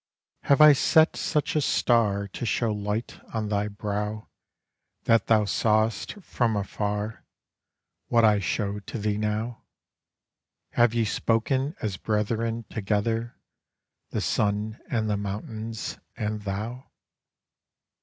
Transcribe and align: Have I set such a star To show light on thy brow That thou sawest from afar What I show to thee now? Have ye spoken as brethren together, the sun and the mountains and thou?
Have 0.45 0.61
I 0.61 0.73
set 0.73 1.15
such 1.15 1.55
a 1.55 1.61
star 1.61 2.27
To 2.29 2.43
show 2.43 2.73
light 2.73 3.19
on 3.35 3.49
thy 3.49 3.67
brow 3.67 4.29
That 5.03 5.27
thou 5.27 5.45
sawest 5.45 6.13
from 6.23 6.55
afar 6.55 7.23
What 8.07 8.25
I 8.25 8.39
show 8.39 8.79
to 8.79 8.97
thee 8.97 9.17
now? 9.19 9.61
Have 10.71 10.95
ye 10.95 11.05
spoken 11.05 11.75
as 11.83 11.97
brethren 11.97 12.65
together, 12.67 13.37
the 14.09 14.21
sun 14.21 14.79
and 14.89 15.07
the 15.07 15.17
mountains 15.17 15.99
and 16.17 16.41
thou? 16.41 16.89